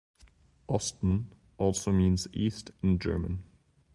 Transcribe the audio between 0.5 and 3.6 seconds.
Osten also means "East" in German.